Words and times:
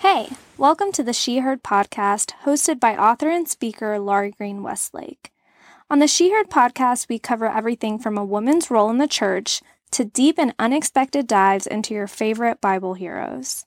Hey, 0.00 0.28
welcome 0.56 0.92
to 0.92 1.02
the 1.02 1.12
She 1.12 1.38
Heard 1.38 1.64
podcast, 1.64 2.30
hosted 2.44 2.78
by 2.78 2.96
author 2.96 3.28
and 3.30 3.48
speaker 3.48 3.98
Laurie 3.98 4.30
Green 4.30 4.62
Westlake. 4.62 5.32
On 5.90 5.98
the 5.98 6.06
She 6.06 6.30
Heard 6.30 6.48
podcast, 6.48 7.08
we 7.08 7.18
cover 7.18 7.48
everything 7.50 7.98
from 7.98 8.16
a 8.16 8.24
woman's 8.24 8.70
role 8.70 8.90
in 8.90 8.98
the 8.98 9.08
church 9.08 9.60
to 9.90 10.04
deep 10.04 10.38
and 10.38 10.54
unexpected 10.56 11.26
dives 11.26 11.66
into 11.66 11.94
your 11.94 12.06
favorite 12.06 12.60
Bible 12.60 12.94
heroes. 12.94 13.66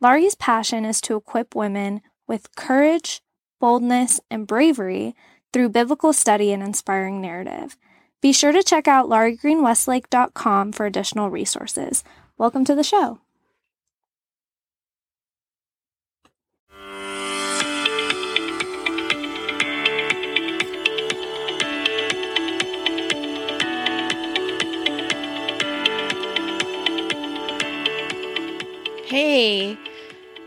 Laurie's 0.00 0.36
passion 0.36 0.84
is 0.84 1.00
to 1.00 1.16
equip 1.16 1.56
women 1.56 2.02
with 2.28 2.54
courage, 2.54 3.20
boldness, 3.58 4.20
and 4.30 4.46
bravery 4.46 5.16
through 5.52 5.70
biblical 5.70 6.12
study 6.12 6.52
and 6.52 6.62
inspiring 6.62 7.20
narrative. 7.20 7.76
Be 8.20 8.32
sure 8.32 8.52
to 8.52 8.62
check 8.62 8.86
out 8.86 9.08
lauriegreenwestlake.com 9.08 10.70
for 10.70 10.86
additional 10.86 11.30
resources. 11.30 12.04
Welcome 12.38 12.64
to 12.66 12.76
the 12.76 12.84
show. 12.84 13.18
Hey, 29.16 29.78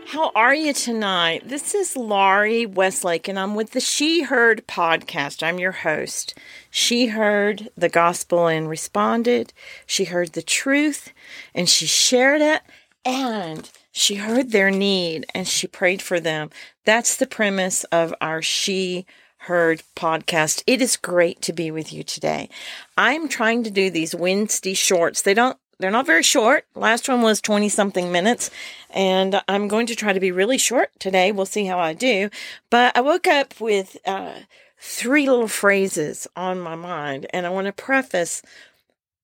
how 0.08 0.30
are 0.34 0.54
you 0.54 0.74
tonight? 0.74 1.48
This 1.48 1.74
is 1.74 1.96
Laurie 1.96 2.66
Westlake, 2.66 3.26
and 3.26 3.38
I'm 3.38 3.54
with 3.54 3.70
the 3.70 3.80
She 3.80 4.24
Heard 4.24 4.66
podcast. 4.66 5.42
I'm 5.42 5.58
your 5.58 5.72
host. 5.72 6.34
She 6.70 7.06
heard 7.06 7.70
the 7.78 7.88
gospel 7.88 8.46
and 8.46 8.68
responded. 8.68 9.54
She 9.86 10.04
heard 10.04 10.34
the 10.34 10.42
truth 10.42 11.14
and 11.54 11.66
she 11.66 11.86
shared 11.86 12.42
it, 12.42 12.60
and 13.06 13.70
she 13.90 14.16
heard 14.16 14.52
their 14.52 14.70
need 14.70 15.24
and 15.34 15.48
she 15.48 15.66
prayed 15.66 16.02
for 16.02 16.20
them. 16.20 16.50
That's 16.84 17.16
the 17.16 17.26
premise 17.26 17.84
of 17.84 18.14
our 18.20 18.42
She 18.42 19.06
Heard 19.42 19.82
podcast. 19.96 20.62
It 20.66 20.82
is 20.82 20.98
great 20.98 21.40
to 21.40 21.54
be 21.54 21.70
with 21.70 21.90
you 21.90 22.02
today. 22.02 22.50
I'm 22.98 23.28
trying 23.28 23.62
to 23.62 23.70
do 23.70 23.88
these 23.88 24.14
Wednesday 24.14 24.74
shorts. 24.74 25.22
They 25.22 25.32
don't 25.32 25.56
they're 25.78 25.90
not 25.90 26.06
very 26.06 26.22
short. 26.22 26.66
Last 26.74 27.08
one 27.08 27.22
was 27.22 27.40
20 27.40 27.68
something 27.68 28.10
minutes, 28.10 28.50
and 28.90 29.40
I'm 29.46 29.68
going 29.68 29.86
to 29.86 29.94
try 29.94 30.12
to 30.12 30.20
be 30.20 30.32
really 30.32 30.58
short 30.58 30.90
today. 30.98 31.30
We'll 31.30 31.46
see 31.46 31.66
how 31.66 31.78
I 31.78 31.94
do. 31.94 32.30
But 32.68 32.96
I 32.96 33.00
woke 33.00 33.26
up 33.26 33.60
with 33.60 33.96
uh, 34.04 34.34
three 34.78 35.28
little 35.28 35.48
phrases 35.48 36.26
on 36.34 36.58
my 36.58 36.74
mind, 36.74 37.26
and 37.32 37.46
I 37.46 37.50
want 37.50 37.66
to 37.66 37.72
preface 37.72 38.42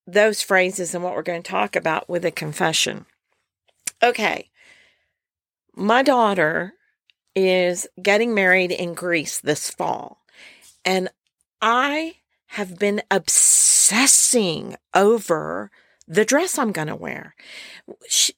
those 0.07 0.43
phrases 0.43 0.95
and 0.95 1.03
what 1.03 1.15
we're 1.15 1.23
going 1.23 1.43
to 1.43 1.51
talk 1.51 1.75
about 1.75 2.09
with 2.09 2.25
a 2.25 2.31
confession. 2.31 3.07
Okay. 4.03 4.51
My 5.75 6.03
daughter 6.03 6.75
is 7.35 7.89
getting 8.01 8.33
married 8.33 8.71
in 8.71 8.95
Greece 8.95 9.41
this 9.41 9.71
fall, 9.71 10.19
and 10.85 11.09
I 11.61 12.17
have 12.49 12.79
been 12.79 13.03
obsessing 13.11 14.77
over 14.95 15.73
the 16.07 16.25
dress 16.25 16.59
I'm 16.59 16.73
going 16.73 16.89
to 16.89 16.97
wear. 16.97 17.35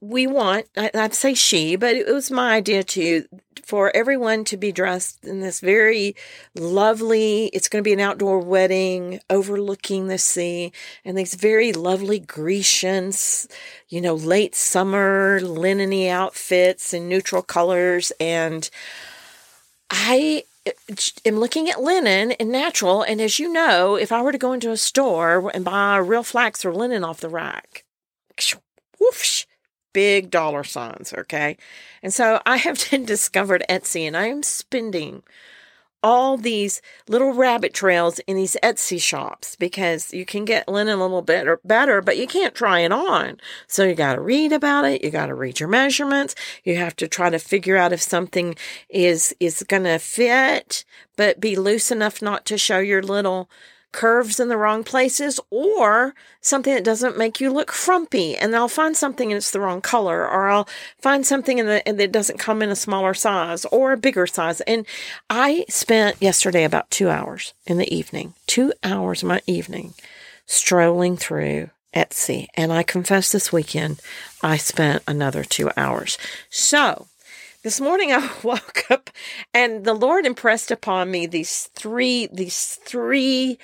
We 0.01 0.27
want, 0.27 0.67
I'd 0.77 1.15
say 1.15 1.35
she, 1.35 1.77
but 1.77 1.95
it 1.97 2.07
was 2.07 2.31
my 2.31 2.55
idea 2.55 2.85
to, 2.85 3.25
for 3.65 3.95
everyone 3.95 4.45
to 4.45 4.57
be 4.57 4.71
dressed 4.71 5.25
in 5.25 5.41
this 5.41 5.61
very 5.61 6.15
lovely, 6.55 7.47
it's 7.47 7.69
going 7.69 7.83
to 7.83 7.89
be 7.89 7.93
an 7.93 8.01
outdoor 8.01 8.39
wedding 8.39 9.21
overlooking 9.29 10.07
the 10.07 10.19
sea 10.19 10.73
and 11.05 11.19
these 11.19 11.35
very 11.35 11.73
lovely 11.73 12.21
Grecian, 12.21 13.13
you 13.89 14.01
know, 14.01 14.15
late 14.15 14.55
summer 14.55 15.41
linen 15.41 15.93
outfits 16.09 16.95
in 16.95 17.09
neutral 17.09 17.43
colors. 17.43 18.13
And 18.21 18.71
I 19.91 20.45
am 21.25 21.39
looking 21.39 21.69
at 21.69 21.83
linen 21.83 22.33
and 22.33 22.51
natural. 22.51 23.03
And 23.03 23.21
as 23.21 23.39
you 23.39 23.53
know, 23.53 23.97
if 23.97 24.13
I 24.13 24.23
were 24.23 24.33
to 24.33 24.39
go 24.39 24.53
into 24.53 24.71
a 24.71 24.77
store 24.77 25.51
and 25.55 25.65
buy 25.65 25.97
real 25.99 26.23
flax 26.23 26.65
or 26.65 26.75
linen 26.75 27.05
off 27.05 27.21
the 27.21 27.29
rack, 27.29 27.85
whoosh, 28.99 29.47
big 29.93 30.31
dollar 30.31 30.65
signs. 30.65 31.13
Okay. 31.13 31.57
And 32.03 32.13
so 32.13 32.41
I 32.45 32.59
have 32.59 32.79
discovered 33.07 33.65
Etsy 33.69 34.03
and 34.03 34.17
I 34.17 34.27
am 34.27 34.43
spending 34.43 35.23
all 36.07 36.37
these 36.37 36.81
little 37.09 37.33
rabbit 37.33 37.75
trails 37.75 38.21
in 38.29 38.37
these 38.37 38.57
Etsy 38.63 39.01
shops 39.01 39.57
because 39.57 40.15
you 40.15 40.25
can 40.25 40.45
get 40.45 40.69
linen 40.69 41.01
a 41.01 41.03
little 41.03 41.21
bit 41.21 41.49
better, 41.67 42.01
but 42.01 42.17
you 42.17 42.29
can't 42.29 42.55
try 42.55 42.79
it 42.79 42.93
on. 42.93 43.41
So 43.67 43.83
you 43.83 43.97
got 43.97 44.15
to 44.15 44.21
read 44.21 44.53
about 44.53 44.85
it. 44.85 45.03
You 45.03 45.11
got 45.11 45.27
to 45.27 45.35
read 45.35 45.59
your 45.59 45.69
measurements. 45.69 46.37
You 46.63 46.77
have 46.77 46.95
to 46.97 47.09
try 47.09 47.29
to 47.31 47.41
figure 47.41 47.77
out 47.77 47.93
if 47.93 48.01
something 48.01 48.55
is, 48.89 49.35
is 49.41 49.65
going 49.67 49.83
to 49.83 49.99
fit, 49.99 50.85
but 51.17 51.41
be 51.41 51.57
loose 51.57 51.91
enough 51.91 52.23
not 52.23 52.47
to 52.47 52.57
show 52.57 52.79
your 52.79 53.03
little 53.03 53.51
curves 53.97 54.39
in 54.39 54.49
the 54.49 54.59
wrong 54.59 54.85
places 54.85 55.41
or 55.51 56.15
something 56.43 56.75
that 56.75 56.85
doesn't 56.85 57.17
make 57.17 57.41
you 57.41 57.51
look 57.51 57.73
frumpy 57.73 58.37
and 58.37 58.55
I'll 58.55 58.69
find 58.69 58.95
something 58.95 59.33
and 59.33 59.39
it's 59.39 59.51
the 59.51 59.61
wrong 59.61 59.81
color 59.81 60.29
or 60.29 60.49
I'll 60.49 60.69
find 61.01 61.27
something 61.27 61.59
in 61.59 61.67
the, 61.67 61.83
that 61.87 62.13
doesn't 62.13 62.39
come 62.39 62.61
in 62.61 62.69
a 62.69 62.77
smaller 62.77 63.15
size 63.15 63.65
or 63.65 63.93
a 63.93 63.97
bigger 63.97 64.27
size. 64.27 64.61
And 64.61 64.85
I 65.31 65.65
spent 65.71 66.21
yesterday 66.21 66.65
about 66.65 66.91
two 66.91 67.09
hours 67.09 67.55
in 67.67 67.79
the 67.79 67.93
evening, 67.93 68.35
two 68.47 68.73
hours 68.85 69.23
of 69.23 69.29
my 69.29 69.41
evening 69.47 69.95
strolling 70.45 71.17
through 71.17 71.71
Etsy. 71.95 72.49
And 72.55 72.75
I 72.75 72.83
confess 72.83 73.33
this 73.33 73.51
weekend 73.51 74.01
I 74.43 74.59
spent 74.59 75.03
another 75.09 75.43
two 75.43 75.71
hours. 75.75 76.19
So 76.51 77.09
this 77.67 77.81
morning 77.81 78.13
I 78.13 78.31
woke 78.45 78.89
up 78.93 79.11
and 79.53 79.85
the 79.85 79.93
Lord 79.93 80.25
impressed 80.25 80.71
upon 80.71 81.11
me 81.11 81.27
these 81.27 81.69
three, 81.75 82.29
these 82.33 82.79
three 82.85 83.59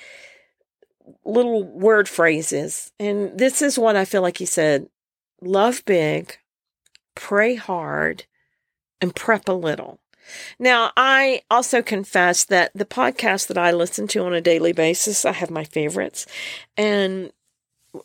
little 1.23 1.63
word 1.63 2.09
phrases. 2.09 2.91
And 2.99 3.39
this 3.39 3.61
is 3.61 3.79
what 3.79 3.95
I 3.95 4.03
feel 4.03 4.21
like 4.21 4.39
he 4.39 4.45
said 4.45 4.89
love 5.41 5.85
big, 5.85 6.37
pray 7.15 7.55
hard, 7.55 8.25
and 8.99 9.15
prep 9.15 9.47
a 9.47 9.53
little. 9.53 10.01
Now, 10.59 10.91
I 10.97 11.43
also 11.49 11.81
confess 11.81 12.43
that 12.43 12.71
the 12.75 12.83
podcast 12.83 13.47
that 13.47 13.57
I 13.57 13.71
listen 13.71 14.09
to 14.09 14.25
on 14.25 14.33
a 14.33 14.41
daily 14.41 14.73
basis, 14.73 15.23
I 15.23 15.31
have 15.31 15.49
my 15.49 15.63
favorites. 15.63 16.25
And 16.75 17.31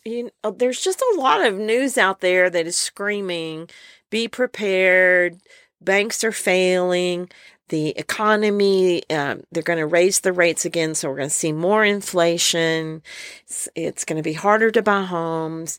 you 0.04 0.24
know, 0.24 0.30
uh, 0.44 0.52
there's 0.52 0.80
just 0.80 1.00
a 1.00 1.18
lot 1.18 1.44
of 1.44 1.58
news 1.58 1.98
out 1.98 2.20
there 2.20 2.48
that 2.50 2.68
is 2.68 2.76
screaming, 2.76 3.68
be 4.10 4.28
prepared, 4.28 5.40
banks 5.80 6.24
are 6.24 6.32
failing, 6.32 7.30
the 7.68 7.90
economy, 7.90 9.02
um, 9.10 9.42
they're 9.52 9.62
going 9.62 9.78
to 9.78 9.86
raise 9.86 10.20
the 10.20 10.32
rates 10.32 10.64
again. 10.64 10.94
So 10.94 11.08
we're 11.08 11.16
going 11.16 11.28
to 11.28 11.34
see 11.34 11.52
more 11.52 11.84
inflation. 11.84 13.02
It's, 13.44 13.68
it's 13.74 14.04
going 14.04 14.16
to 14.16 14.22
be 14.22 14.32
harder 14.34 14.70
to 14.70 14.82
buy 14.82 15.02
homes. 15.02 15.78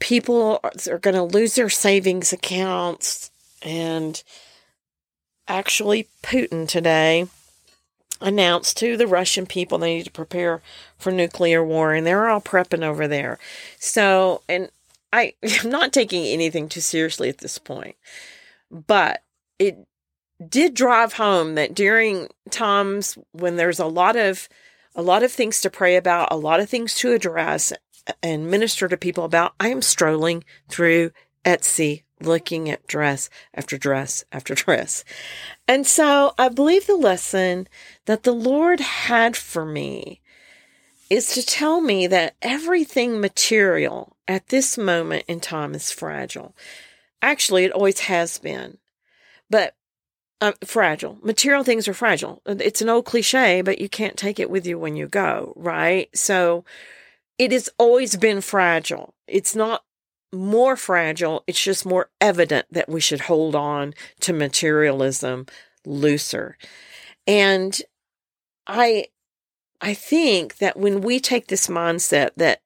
People 0.00 0.60
are, 0.62 0.98
going 0.98 1.14
to 1.14 1.22
lose 1.22 1.54
their 1.54 1.70
savings 1.70 2.32
accounts. 2.32 3.30
And 3.62 4.22
actually, 5.48 6.08
Putin 6.22 6.68
today 6.68 7.26
announced 8.20 8.76
to 8.76 8.96
the 8.96 9.06
Russian 9.06 9.46
people 9.46 9.78
they 9.78 9.96
need 9.96 10.04
to 10.04 10.10
prepare 10.10 10.60
for 10.98 11.10
nuclear 11.10 11.64
war. 11.64 11.94
And 11.94 12.06
they're 12.06 12.28
all 12.28 12.42
prepping 12.42 12.84
over 12.84 13.08
there. 13.08 13.38
So, 13.78 14.42
and 14.48 14.70
I, 15.12 15.34
I'm 15.62 15.70
not 15.70 15.94
taking 15.94 16.26
anything 16.26 16.68
too 16.68 16.80
seriously 16.80 17.30
at 17.30 17.38
this 17.38 17.58
point. 17.58 17.96
But 18.72 19.22
it 19.58 19.86
did 20.48 20.74
drive 20.74 21.12
home 21.12 21.54
that 21.54 21.74
during 21.74 22.28
times 22.50 23.16
when 23.32 23.56
there's 23.56 23.78
a 23.78 23.86
lot 23.86 24.16
of 24.16 24.48
a 24.94 25.02
lot 25.02 25.22
of 25.22 25.32
things 25.32 25.60
to 25.60 25.70
pray 25.70 25.96
about, 25.96 26.28
a 26.30 26.36
lot 26.36 26.60
of 26.60 26.68
things 26.68 26.94
to 26.96 27.12
address 27.12 27.72
and 28.22 28.50
minister 28.50 28.88
to 28.88 28.96
people 28.96 29.24
about, 29.24 29.54
I 29.58 29.68
am 29.68 29.80
strolling 29.80 30.44
through 30.68 31.12
Etsy 31.44 32.02
looking 32.20 32.68
at 32.70 32.86
dress 32.86 33.30
after 33.54 33.78
dress 33.78 34.24
after 34.32 34.54
dress. 34.56 35.04
And 35.66 35.86
so 35.86 36.34
I 36.38 36.48
believe 36.48 36.86
the 36.86 36.96
lesson 36.96 37.68
that 38.06 38.22
the 38.22 38.32
Lord 38.32 38.80
had 38.80 39.36
for 39.36 39.64
me 39.64 40.20
is 41.10 41.34
to 41.34 41.44
tell 41.44 41.80
me 41.80 42.06
that 42.06 42.34
everything 42.40 43.20
material 43.20 44.16
at 44.26 44.48
this 44.48 44.78
moment 44.78 45.24
in 45.28 45.40
time 45.40 45.74
is 45.74 45.90
fragile. 45.90 46.54
Actually, 47.22 47.64
it 47.64 47.72
always 47.72 48.00
has 48.00 48.38
been. 48.38 48.78
But 49.48 49.74
uh, 50.42 50.52
fragile. 50.64 51.18
Material 51.22 51.62
things 51.62 51.86
are 51.86 51.94
fragile. 51.94 52.42
It's 52.44 52.82
an 52.82 52.88
old 52.88 53.04
cliche, 53.04 53.62
but 53.62 53.80
you 53.80 53.88
can't 53.88 54.16
take 54.16 54.40
it 54.40 54.50
with 54.50 54.66
you 54.66 54.76
when 54.76 54.96
you 54.96 55.06
go, 55.06 55.52
right? 55.56 56.08
So 56.16 56.64
it 57.38 57.52
has 57.52 57.70
always 57.78 58.16
been 58.16 58.40
fragile. 58.40 59.14
It's 59.28 59.54
not 59.54 59.84
more 60.32 60.76
fragile. 60.76 61.44
It's 61.46 61.62
just 61.62 61.86
more 61.86 62.10
evident 62.20 62.66
that 62.72 62.88
we 62.88 63.00
should 63.00 63.20
hold 63.20 63.54
on 63.54 63.94
to 64.20 64.32
materialism 64.32 65.46
looser. 65.86 66.58
And 67.26 67.80
I, 68.66 69.06
I 69.80 69.94
think 69.94 70.56
that 70.56 70.76
when 70.76 71.02
we 71.02 71.20
take 71.20 71.46
this 71.46 71.68
mindset 71.68 72.30
that 72.36 72.62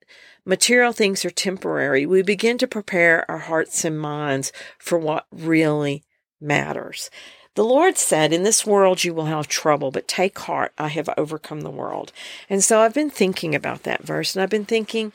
material 0.47 0.93
things 0.93 1.25
are 1.25 1.31
temporary, 1.31 2.07
we 2.07 2.23
begin 2.23 2.57
to 2.59 2.67
prepare 2.67 3.31
our 3.31 3.39
hearts 3.39 3.85
and 3.85 4.01
minds 4.01 4.53
for 4.79 4.99
what 4.99 5.27
really 5.31 6.05
matters. 6.41 7.11
The 7.57 7.65
Lord 7.65 7.97
said, 7.99 8.33
In 8.33 8.43
this 8.43 8.67
world 8.67 9.03
you 9.03 9.13
will 9.13 9.27
have 9.27 9.49
trouble, 9.49 9.91
but 9.91 10.07
take 10.07 10.39
heart, 10.39 10.73
I 10.79 10.89
have 10.89 11.09
overcome 11.17 11.63
the 11.63 11.71
world. 11.71 12.13
And 12.49 12.63
so 12.63 12.81
I've 12.81 12.95
been 12.95 13.11
thinking 13.11 13.55
about 13.55 13.83
that 13.83 14.05
verse, 14.05 14.35
and 14.35 14.43
I've 14.43 14.51
been 14.51 14.67
thinking, 14.67 15.13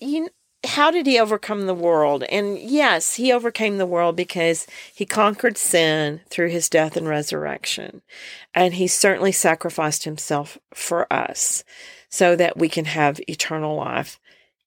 you, 0.00 0.28
how 0.64 0.90
did 0.90 1.06
he 1.06 1.18
overcome 1.18 1.66
the 1.66 1.74
world? 1.74 2.22
And 2.24 2.58
yes, 2.58 3.16
he 3.16 3.32
overcame 3.32 3.78
the 3.78 3.86
world 3.86 4.14
because 4.14 4.66
he 4.94 5.04
conquered 5.04 5.58
sin 5.58 6.20
through 6.28 6.50
his 6.50 6.68
death 6.68 6.96
and 6.96 7.08
resurrection. 7.08 8.02
And 8.54 8.74
he 8.74 8.86
certainly 8.86 9.32
sacrificed 9.32 10.04
himself 10.04 10.58
for 10.72 11.12
us 11.12 11.64
so 12.08 12.36
that 12.36 12.56
we 12.56 12.68
can 12.68 12.84
have 12.84 13.20
eternal 13.28 13.76
life 13.76 14.20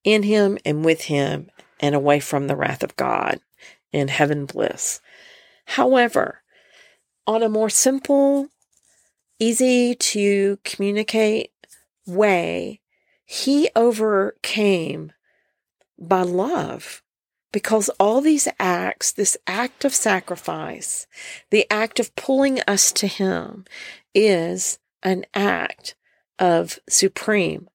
in 0.06 0.24
him 0.24 0.58
and 0.64 0.86
with 0.86 1.02
him 1.02 1.50
and 1.82 1.94
away 1.94 2.22
from 2.22 2.48
the 2.48 2.56
wrath 2.56 2.84
of 2.84 2.96
God 2.96 3.42
in 3.92 4.08
heaven 4.08 4.46
bliss. 4.46 5.02
However, 5.66 6.42
on 7.28 7.44
a 7.44 7.50
more 7.50 7.70
simple, 7.70 8.48
easy 9.40 9.96
to 9.96 10.60
communicate 10.64 11.52
way, 12.06 12.80
he 13.26 13.70
overcame 13.76 15.12
by 15.98 16.22
love. 16.22 17.02
Because 17.52 17.90
all 18.00 18.20
these 18.20 18.50
acts, 18.60 19.14
this 19.14 19.38
act 19.48 19.86
of 19.86 19.96
sacrifice, 19.96 21.08
the 21.52 21.66
act 21.72 22.02
of 22.02 22.14
pulling 22.16 22.60
us 22.68 22.92
to 22.92 23.08
Him, 23.08 23.64
is 24.14 24.78
an 25.04 25.26
act 25.34 25.96
of 26.38 26.80
supreme, 26.90 27.70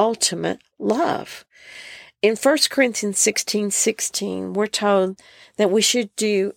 ultimate 0.00 0.62
love. 0.78 1.44
In 2.22 2.34
1 2.34 2.58
Corinthians 2.70 3.18
16 3.18 3.70
16, 3.70 4.54
we're 4.54 4.66
told 4.66 5.20
that 5.58 5.70
we 5.70 5.82
should 5.82 6.14
do 6.16 6.54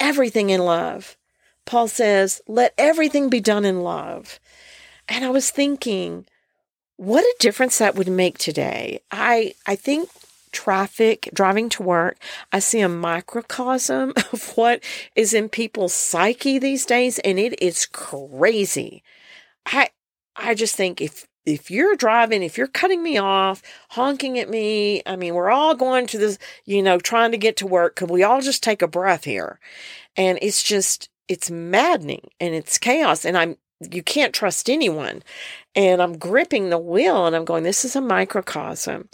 everything 0.00 0.48
in 0.48 0.64
love. 0.64 1.18
Paul 1.66 1.88
says, 1.88 2.40
let 2.48 2.72
everything 2.78 3.28
be 3.28 3.40
done 3.40 3.64
in 3.66 3.82
love. 3.82 4.40
And 5.08 5.24
I 5.24 5.30
was 5.30 5.50
thinking, 5.50 6.26
what 6.96 7.22
a 7.22 7.36
difference 7.38 7.78
that 7.78 7.96
would 7.96 8.08
make 8.08 8.38
today. 8.38 9.00
I, 9.10 9.52
I 9.66 9.76
think 9.76 10.08
traffic, 10.52 11.28
driving 11.34 11.68
to 11.70 11.82
work, 11.82 12.16
I 12.50 12.60
see 12.60 12.80
a 12.80 12.88
microcosm 12.88 14.14
of 14.32 14.52
what 14.56 14.82
is 15.14 15.34
in 15.34 15.50
people's 15.50 15.92
psyche 15.92 16.58
these 16.58 16.86
days, 16.86 17.18
and 17.18 17.38
it 17.38 17.60
is 17.62 17.84
crazy. 17.84 19.02
I 19.66 19.90
I 20.34 20.54
just 20.54 20.76
think 20.76 21.00
if 21.00 21.26
if 21.46 21.70
you're 21.70 21.94
driving, 21.94 22.42
if 22.42 22.58
you're 22.58 22.66
cutting 22.66 23.02
me 23.02 23.16
off, 23.16 23.62
honking 23.90 24.38
at 24.38 24.50
me, 24.50 25.00
I 25.06 25.14
mean, 25.14 25.34
we're 25.34 25.50
all 25.50 25.76
going 25.76 26.06
to 26.08 26.18
this, 26.18 26.38
you 26.64 26.82
know, 26.82 26.98
trying 26.98 27.30
to 27.30 27.38
get 27.38 27.56
to 27.58 27.66
work. 27.66 27.94
Could 27.94 28.10
we 28.10 28.24
all 28.24 28.40
just 28.40 28.62
take 28.62 28.82
a 28.82 28.88
breath 28.88 29.24
here? 29.24 29.60
And 30.16 30.38
it's 30.42 30.62
just, 30.62 31.08
it's 31.28 31.50
maddening 31.50 32.28
and 32.40 32.52
it's 32.52 32.78
chaos. 32.78 33.24
And 33.24 33.38
I'm, 33.38 33.56
you 33.90 34.02
can't 34.02 34.34
trust 34.34 34.68
anyone. 34.68 35.22
And 35.76 36.02
I'm 36.02 36.18
gripping 36.18 36.70
the 36.70 36.78
wheel 36.78 37.26
and 37.26 37.36
I'm 37.36 37.44
going, 37.44 37.62
this 37.62 37.84
is 37.84 37.94
a 37.94 38.00
microcosm 38.00 39.08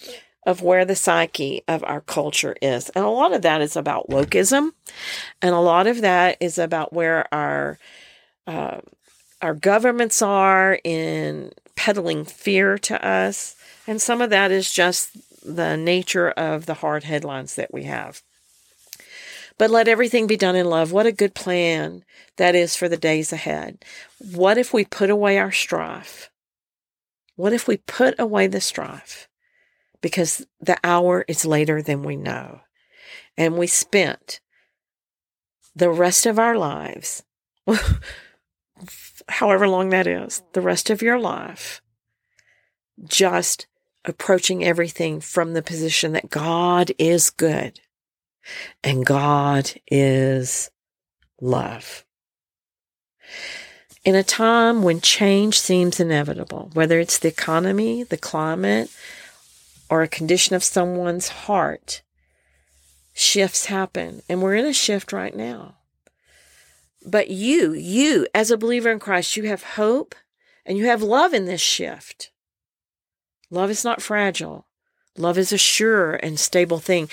of 0.47 0.63
where 0.63 0.85
the 0.85 0.97
psyche 0.97 1.63
of 1.69 1.85
our 1.85 2.01
culture 2.01 2.57
is. 2.63 2.89
And 2.91 3.05
a 3.05 3.09
lot 3.09 3.33
of 3.33 3.43
that 3.43 3.61
is 3.61 3.77
about 3.77 4.09
wokeism. 4.09 4.71
And 5.43 5.55
a 5.55 5.61
lot 5.61 5.87
of 5.87 6.01
that 6.01 6.39
is 6.41 6.59
about 6.59 6.93
where 6.93 7.33
our, 7.33 7.79
uh, 8.47 8.79
our 9.41 9.55
governments 9.55 10.23
are 10.23 10.79
in 10.83 11.53
peddling 11.83 12.25
fear 12.25 12.79
to 12.79 13.07
us. 13.07 13.57
And 13.87 14.01
some 14.01 14.21
of 14.21 14.31
that 14.31 14.51
is 14.51 14.73
just 14.73 15.17
the 15.45 15.77
nature 15.77 16.31
of 16.31 16.67
the 16.67 16.75
hard 16.75 17.05
headlines 17.05 17.57
that 17.57 17.73
we 17.73 17.85
have. 17.85 18.23
But 19.59 19.71
let 19.71 19.89
everything 19.89 20.27
be 20.27 20.37
done 20.37 20.57
in 20.57 20.67
love. 20.67 20.93
What 20.93 21.07
a 21.07 21.13
good 21.13 21.35
plan 21.35 22.05
that 22.37 22.55
is 22.55 22.77
for 22.77 22.89
the 22.89 22.97
days 22.97 23.33
ahead. 23.33 23.85
What 24.19 24.59
if 24.59 24.73
we 24.73 24.85
put 24.85 25.11
away 25.11 25.39
our 25.39 25.53
strife? 25.53 26.31
What 27.37 27.53
if 27.53 27.67
we 27.67 27.77
put 27.79 28.19
away 28.19 28.47
the 28.47 28.61
strife? 28.61 29.29
because 30.03 30.45
the 30.61 30.77
hour 30.85 31.25
is 31.27 31.47
later 31.47 31.81
than 31.81 32.03
we 32.03 32.17
know. 32.17 32.61
And 33.39 33.57
we 33.57 33.67
spent 33.67 34.41
the 35.75 35.89
rest 35.89 36.27
of 36.27 36.39
our 36.39 36.59
lives, 36.59 37.23
however 39.29 39.69
long 39.69 39.91
that 39.91 40.07
is, 40.07 40.43
the 40.53 40.61
rest 40.61 40.91
of 40.91 41.03
your 41.03 41.19
life, 41.19 41.81
just 43.05 43.67
approaching 44.05 44.65
everything 44.65 45.21
from 45.21 45.53
the 45.53 45.63
position 45.63 46.13
that 46.13 46.31
God 46.31 46.91
is 46.99 47.31
good 47.31 47.81
and 48.83 49.07
God 49.07 49.73
is 49.91 50.71
love. 51.41 52.05
In 54.05 54.17
a 54.17 54.25
time 54.25 54.83
when 54.83 55.01
change 55.01 55.61
seems 55.61 56.01
inevitable, 56.01 56.71
whether 56.73 56.99
it's 56.99 57.19
the 57.19 57.29
economy, 57.29 58.03
the 58.03 58.17
climate, 58.17 58.91
or 59.89 60.03
a 60.03 60.09
condition 60.09 60.57
of 60.57 60.65
someone's 60.65 61.29
heart, 61.29 62.03
shifts 63.13 63.67
happen. 63.67 64.23
And 64.29 64.43
we're 64.43 64.57
in 64.57 64.65
a 64.65 64.73
shift 64.73 65.13
right 65.13 65.37
now. 65.37 65.77
But 67.05 67.29
you, 67.29 67.73
you, 67.73 68.27
as 68.35 68.51
a 68.51 68.57
believer 68.57 68.91
in 68.91 68.99
Christ, 68.99 69.37
you 69.37 69.45
have 69.45 69.63
hope 69.63 70.15
and 70.65 70.79
you 70.79 70.87
have 70.87 71.03
love 71.03 71.35
in 71.35 71.47
this 71.47 71.61
shift. 71.61 72.31
Love 73.51 73.71
is 73.71 73.85
not 73.85 74.01
fragile. 74.03 74.67
Love 75.17 75.37
is 75.37 75.53
a 75.53 75.59
sure 75.59 76.15
and 76.15 76.39
stable 76.39 76.79
thing. 76.79 77.09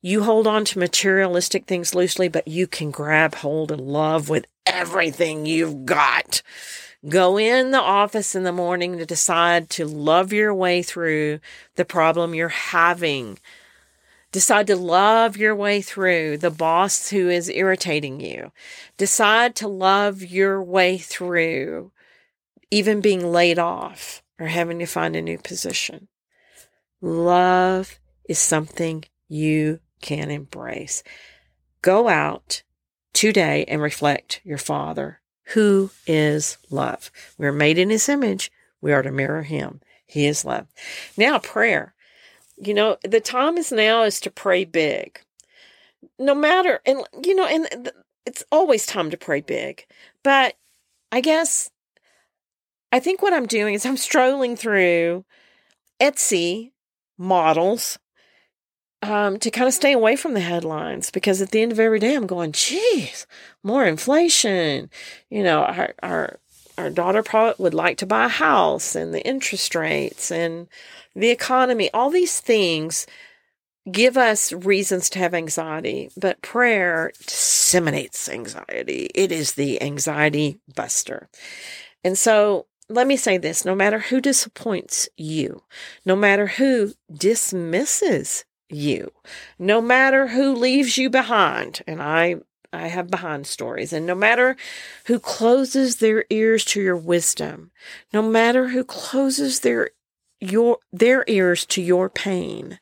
You 0.00 0.22
hold 0.22 0.46
on 0.46 0.64
to 0.66 0.78
materialistic 0.78 1.66
things 1.66 1.94
loosely, 1.94 2.28
but 2.28 2.46
you 2.48 2.66
can 2.66 2.90
grab 2.90 3.36
hold 3.36 3.72
of 3.72 3.80
love 3.80 4.28
with 4.28 4.46
everything 4.66 5.46
you've 5.46 5.84
got. 5.84 6.42
Go 7.08 7.38
in 7.38 7.70
the 7.70 7.80
office 7.80 8.34
in 8.34 8.44
the 8.44 8.52
morning 8.52 8.96
to 8.96 9.04
decide 9.04 9.68
to 9.70 9.86
love 9.86 10.32
your 10.32 10.54
way 10.54 10.82
through 10.82 11.40
the 11.74 11.84
problem 11.84 12.34
you're 12.34 12.48
having. 12.48 13.38
Decide 14.34 14.66
to 14.66 14.74
love 14.74 15.36
your 15.36 15.54
way 15.54 15.80
through 15.80 16.38
the 16.38 16.50
boss 16.50 17.10
who 17.10 17.28
is 17.28 17.48
irritating 17.48 18.18
you. 18.18 18.50
Decide 18.96 19.54
to 19.54 19.68
love 19.68 20.24
your 20.24 20.60
way 20.60 20.98
through 20.98 21.92
even 22.68 23.00
being 23.00 23.24
laid 23.24 23.60
off 23.60 24.24
or 24.40 24.48
having 24.48 24.80
to 24.80 24.86
find 24.86 25.14
a 25.14 25.22
new 25.22 25.38
position. 25.38 26.08
Love 27.00 28.00
is 28.28 28.40
something 28.40 29.04
you 29.28 29.78
can 30.00 30.32
embrace. 30.32 31.04
Go 31.80 32.08
out 32.08 32.64
today 33.12 33.64
and 33.68 33.80
reflect 33.80 34.40
your 34.42 34.58
Father 34.58 35.20
who 35.52 35.90
is 36.08 36.58
love. 36.70 37.12
We're 37.38 37.52
made 37.52 37.78
in 37.78 37.88
his 37.88 38.08
image. 38.08 38.50
We 38.80 38.92
are 38.92 39.02
to 39.02 39.12
mirror 39.12 39.44
him. 39.44 39.80
He 40.04 40.26
is 40.26 40.44
love. 40.44 40.66
Now, 41.16 41.38
prayer. 41.38 41.93
You 42.56 42.74
know, 42.74 42.96
the 43.02 43.20
time 43.20 43.58
is 43.58 43.72
now 43.72 44.02
is 44.02 44.20
to 44.20 44.30
pray 44.30 44.64
big. 44.64 45.20
No 46.18 46.34
matter, 46.34 46.80
and, 46.86 47.02
you 47.24 47.34
know, 47.34 47.46
and 47.46 47.90
it's 48.26 48.44
always 48.52 48.86
time 48.86 49.10
to 49.10 49.16
pray 49.16 49.40
big. 49.40 49.86
But 50.22 50.54
I 51.10 51.20
guess 51.20 51.70
I 52.92 53.00
think 53.00 53.22
what 53.22 53.32
I'm 53.32 53.46
doing 53.46 53.74
is 53.74 53.84
I'm 53.84 53.96
strolling 53.96 54.54
through 54.54 55.24
Etsy 56.00 56.70
models 57.18 57.98
um, 59.02 59.38
to 59.40 59.50
kind 59.50 59.68
of 59.68 59.74
stay 59.74 59.92
away 59.92 60.16
from 60.16 60.34
the 60.34 60.40
headlines 60.40 61.10
because 61.10 61.42
at 61.42 61.50
the 61.50 61.60
end 61.60 61.72
of 61.72 61.80
every 61.80 61.98
day, 61.98 62.14
I'm 62.14 62.26
going, 62.26 62.52
geez, 62.52 63.26
more 63.62 63.84
inflation. 63.84 64.90
You 65.28 65.42
know, 65.42 65.62
our, 65.62 65.94
our, 66.02 66.38
our 66.76 66.90
daughter 66.90 67.22
probably 67.22 67.62
would 67.62 67.74
like 67.74 67.98
to 67.98 68.06
buy 68.06 68.26
a 68.26 68.28
house 68.28 68.94
and 68.94 69.14
the 69.14 69.24
interest 69.26 69.74
rates 69.74 70.30
and 70.30 70.68
the 71.14 71.30
economy, 71.30 71.90
all 71.92 72.10
these 72.10 72.40
things 72.40 73.06
give 73.90 74.16
us 74.16 74.52
reasons 74.52 75.10
to 75.10 75.18
have 75.18 75.34
anxiety, 75.34 76.10
but 76.16 76.42
prayer 76.42 77.12
disseminates 77.26 78.28
anxiety. 78.28 79.10
It 79.14 79.30
is 79.30 79.52
the 79.52 79.80
anxiety 79.82 80.58
buster. 80.74 81.28
And 82.02 82.16
so 82.16 82.66
let 82.88 83.06
me 83.06 83.16
say 83.16 83.38
this 83.38 83.64
no 83.64 83.74
matter 83.74 83.98
who 83.98 84.20
disappoints 84.20 85.08
you, 85.16 85.62
no 86.04 86.16
matter 86.16 86.46
who 86.46 86.92
dismisses 87.12 88.44
you, 88.68 89.10
no 89.58 89.80
matter 89.80 90.28
who 90.28 90.54
leaves 90.54 90.98
you 90.98 91.10
behind. 91.10 91.82
And 91.86 92.02
I, 92.02 92.36
I 92.74 92.88
have 92.88 93.10
behind 93.10 93.46
stories. 93.46 93.92
And 93.92 94.06
no 94.06 94.14
matter 94.14 94.56
who 95.06 95.18
closes 95.18 95.96
their 95.96 96.24
ears 96.30 96.64
to 96.66 96.80
your 96.80 96.96
wisdom, 96.96 97.70
no 98.12 98.22
matter 98.22 98.68
who 98.68 98.84
closes 98.84 99.60
their 99.60 99.90
your 100.40 100.78
their 100.92 101.24
ears 101.26 101.64
to 101.66 101.80
your 101.80 102.10
pain, 102.10 102.78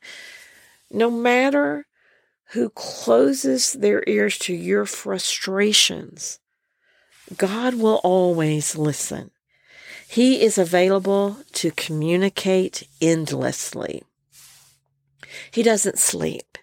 no 0.91 1.09
matter 1.09 1.85
who 2.51 2.69
closes 2.69 3.73
their 3.73 4.03
ears 4.07 4.37
to 4.39 4.53
your 4.53 4.85
frustrations, 4.85 6.39
God 7.37 7.75
will 7.75 8.01
always 8.03 8.75
listen. 8.75 9.31
He 10.07 10.43
is 10.43 10.57
available 10.57 11.37
to 11.53 11.71
communicate 11.71 12.87
endlessly. 13.01 14.03
He 15.49 15.63
doesn't 15.63 15.97
sleep. 15.97 16.57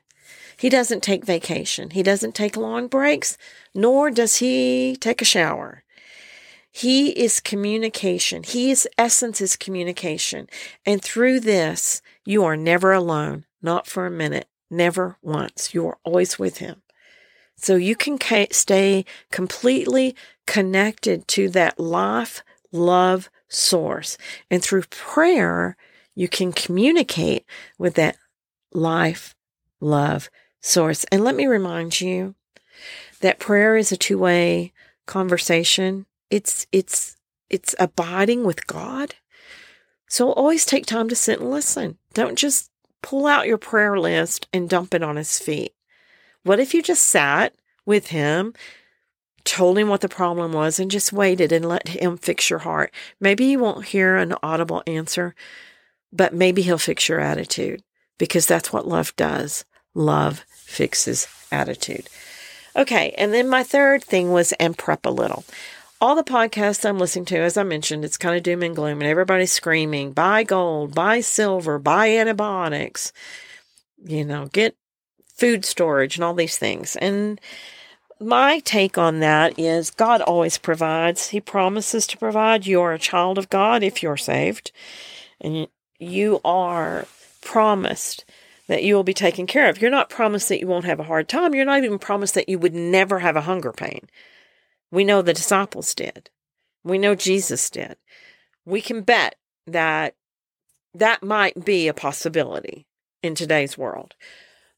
He 0.61 0.69
doesn't 0.69 1.03
take 1.03 1.25
vacation. 1.25 1.89
He 1.89 2.03
doesn't 2.03 2.35
take 2.35 2.55
long 2.55 2.87
breaks, 2.87 3.39
nor 3.75 4.11
does 4.11 4.37
he 4.37 4.95
take 5.01 5.23
a 5.23 5.25
shower. 5.25 5.85
He 6.71 7.13
is 7.13 7.41
communication. 7.41 8.43
His 8.43 8.87
essence 8.99 9.41
is 9.41 9.57
communication. 9.57 10.51
And 10.85 11.03
through 11.03 11.41
this, 11.41 12.03
you 12.27 12.45
are 12.45 12.59
never 12.59 12.93
alone, 12.93 13.47
not 13.63 13.87
for 13.87 14.05
a 14.05 14.11
minute, 14.11 14.49
never 14.71 15.17
once. 15.23 15.73
You 15.73 15.87
are 15.89 15.99
always 16.05 16.39
with 16.39 16.59
him. 16.59 16.83
So 17.57 17.77
you 17.77 17.97
can 17.97 18.19
stay 18.53 19.07
completely 19.33 20.15
connected 20.47 21.27
to 21.29 21.49
that 21.49 21.81
life, 21.81 22.43
love 22.71 23.31
source. 23.49 24.19
And 24.51 24.63
through 24.63 24.83
prayer, 24.91 25.79
you 26.15 26.29
can 26.29 26.53
communicate 26.53 27.47
with 27.79 27.95
that 27.95 28.19
life, 28.75 29.35
love 29.81 30.29
source. 30.61 31.05
And 31.05 31.25
let 31.25 31.35
me 31.35 31.47
remind 31.47 32.01
you 32.01 32.35
that 33.21 33.39
prayer 33.39 33.77
is 33.77 33.93
a 33.93 33.97
two 33.97 34.19
way 34.19 34.73
conversation. 35.07 36.07
It's, 36.31 36.67
it's, 36.73 37.17
it's 37.49 37.75
abiding 37.79 38.45
with 38.45 38.67
God. 38.67 39.15
So 40.09 40.33
always 40.33 40.67
take 40.67 40.87
time 40.87 41.09
to 41.09 41.17
sit 41.17 41.41
and 41.41 41.51
listen. 41.51 41.99
Don't 42.15 42.37
just 42.37 42.71
pull 43.03 43.27
out 43.27 43.47
your 43.47 43.59
prayer 43.59 43.99
list 43.99 44.49
and 44.53 44.69
dump 44.69 44.95
it 44.95 45.03
on 45.03 45.17
his 45.17 45.39
feet. 45.39 45.73
What 46.43 46.61
if 46.61 46.75
you 46.75 46.83
just 46.83 47.05
sat 47.05 47.55
with 47.87 48.09
him, 48.09 48.55
told 49.45 49.79
him 49.79 49.89
what 49.89 50.01
the 50.01 50.09
problem 50.09 50.53
was, 50.53 50.79
and 50.79 50.91
just 50.91 51.13
waited 51.13 51.53
and 51.53 51.65
let 51.65 51.89
him 51.89 52.17
fix 52.17 52.51
your 52.51 52.61
heart? 52.61 52.93
Maybe 53.21 53.45
you 53.45 53.59
won't 53.59 53.87
hear 53.87 54.17
an 54.17 54.35
audible 54.43 54.83
answer, 54.87 55.35
but 56.13 56.35
maybe 56.35 56.63
he'll 56.63 56.79
fix 56.79 57.09
your 57.09 57.21
attitude 57.21 57.83
because 58.19 58.47
that's 58.47 58.73
what 58.73 58.89
love 58.89 59.15
does. 59.17 59.65
Love 59.95 60.45
fixes 60.71 61.27
attitude. 61.51 62.09
Okay, 62.77 63.15
and 63.19 63.35
then 63.35 63.49
my 63.49 63.63
third 63.63 64.05
thing 64.05 64.31
was 64.31 64.53
and 64.53 64.79
prep 64.79 65.05
a 65.05 65.11
little. 65.11 65.45
All 66.01 66.15
the 66.15 66.23
podcasts 66.23 66.89
I'm 66.89 66.99
listening 66.99 67.27
to, 67.27 67.39
as 67.39 67.57
I 67.57 67.63
mentioned, 67.63 68.05
it's 68.05 68.17
kind 68.17 68.37
of 68.37 68.43
doom 68.43 68.63
and 68.63 68.75
gloom, 68.75 69.01
and 69.01 69.11
everybody's 69.11 69.53
screaming, 69.53 70.13
buy 70.13 70.45
gold, 70.45 70.95
buy 70.95 71.21
silver, 71.21 71.79
buy 71.79 72.17
antibiotics, 72.17 73.13
you 74.03 74.25
know, 74.25 74.47
get 74.47 74.77
food 75.35 75.65
storage 75.65 76.17
and 76.17 76.25
all 76.25 76.35
these 76.35 76.57
things. 76.57 76.97
And 76.97 77.41
my 78.21 78.61
take 78.61 78.97
on 78.97 79.21
that 79.21 79.59
is 79.59 79.91
God 79.91 80.21
always 80.21 80.59
provides. 80.59 81.29
He 81.29 81.41
promises 81.41 82.07
to 82.09 82.19
provide. 82.19 82.67
You 82.67 82.81
are 82.83 82.93
a 82.93 82.99
child 82.99 83.39
of 83.39 83.51
God 83.51 83.83
if 83.83 84.03
you're 84.03 84.17
saved. 84.17 84.73
And 85.41 85.69
you 85.99 86.41
are 86.45 87.07
promised 87.41 88.25
that 88.71 88.85
you 88.85 88.95
will 88.95 89.03
be 89.03 89.13
taken 89.13 89.49
care 89.49 89.69
of. 89.69 89.83
You're 89.83 89.91
not 89.91 90.09
promised 90.09 90.49
that 90.49 90.61
you 90.61 90.69
won't 90.69 90.85
have 90.85 91.01
a 91.01 91.05
hard 91.05 91.29
time. 91.29 91.57
You're 91.57 91.65
not 91.65 91.83
even 91.83 91.99
promised 91.99 92.35
that 92.35 92.49
you 92.49 92.57
would 92.57 92.73
never 92.73 93.19
have 93.19 93.35
a 93.35 93.41
hunger 93.41 93.73
pain. 93.73 94.09
We 94.93 95.03
know 95.03 95.23
the 95.23 95.35
disciples 95.35 95.93
did. 95.93 96.31
We 96.85 96.97
know 96.97 97.17
Jesus 97.17 97.69
did. 97.69 97.97
We 98.65 98.81
can 98.81 99.03
bet 99.03 99.35
that 99.67 100.15
that 100.95 101.21
might 101.21 101.65
be 101.65 101.89
a 101.89 101.95
possibility 101.95 102.87
in 103.25 103.35
today's 103.35 103.77
world. 103.77 104.15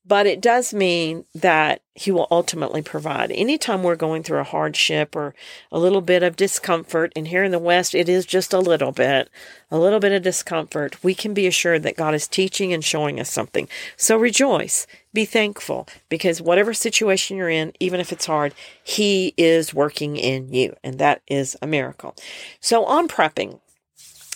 But 0.05 0.27
it 0.27 0.41
does 0.41 0.75
mean 0.75 1.27
that 1.33 1.81
He 1.95 2.11
will 2.11 2.27
ultimately 2.29 2.83
provide. 2.83 3.31
Anytime 3.31 3.83
we're 3.85 3.95
going 3.95 4.25
through 4.25 4.41
a 4.41 4.45
hardship 4.45 5.15
or 5.15 5.33
a 5.71 5.79
little 5.79 6.01
bit 6.01 6.25
of 6.25 6.35
discomfort, 6.35 7.13
and 7.15 7.29
here 7.29 7.45
in 7.45 7.53
the 7.53 7.59
West, 7.61 7.95
it 7.95 8.09
is 8.09 8.27
just 8.27 8.53
a 8.53 8.59
little 8.59 8.91
bit, 8.91 9.31
a 9.71 9.79
little 9.79 10.01
bit 10.01 10.11
of 10.11 10.23
discomfort, 10.23 11.05
we 11.05 11.15
can 11.15 11.35
be 11.35 11.47
assured 11.47 11.85
that 11.85 11.97
God 11.97 12.15
is 12.15 12.27
teaching 12.27 12.73
and 12.73 12.85
showing 12.85 13.21
us 13.21 13.31
something. 13.31 13.69
So 13.97 14.17
rejoice, 14.17 14.89
be 15.15 15.25
thankful, 15.25 15.87
because 16.09 16.43
whatever 16.43 16.75
situation 16.75 17.37
you're 17.37 17.49
in, 17.49 17.73
even 17.79 18.01
if 18.01 18.11
it's 18.11 18.27
hard, 18.27 18.55
He 18.83 19.35
is 19.37 19.73
working 19.73 20.17
in 20.17 20.53
you, 20.53 20.75
and 20.83 20.99
that 20.99 21.23
is 21.29 21.57
a 21.63 21.67
miracle. 21.69 22.17
So 22.61 22.85
on 22.85 23.07
prepping, 23.07 23.61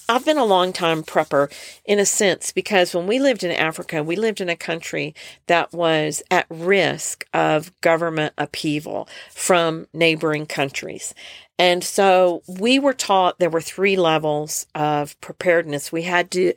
I've 0.08 0.24
been 0.24 0.38
a 0.38 0.44
long 0.44 0.72
time 0.72 1.02
prepper 1.02 1.52
in 1.84 1.98
a 1.98 2.06
sense 2.06 2.52
because 2.52 2.94
when 2.94 3.06
we 3.08 3.18
lived 3.18 3.42
in 3.42 3.50
Africa, 3.50 4.04
we 4.04 4.14
lived 4.14 4.40
in 4.40 4.48
a 4.48 4.56
country 4.56 5.14
that 5.48 5.72
was 5.72 6.22
at 6.30 6.46
risk 6.48 7.26
of 7.34 7.78
government 7.80 8.32
upheaval 8.38 9.08
from 9.32 9.88
neighboring 9.92 10.46
countries. 10.46 11.12
And 11.58 11.82
so 11.82 12.42
we 12.46 12.78
were 12.78 12.92
taught 12.92 13.38
there 13.38 13.50
were 13.50 13.60
three 13.60 13.96
levels 13.96 14.66
of 14.74 15.20
preparedness. 15.20 15.90
We 15.90 16.02
had 16.02 16.30
to 16.32 16.52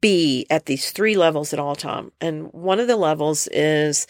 be 0.00 0.46
at 0.48 0.66
these 0.66 0.90
three 0.90 1.16
levels 1.16 1.52
at 1.52 1.58
all 1.58 1.76
time. 1.76 2.12
And 2.20 2.52
one 2.52 2.80
of 2.80 2.86
the 2.86 2.96
levels 2.96 3.48
is 3.48 4.06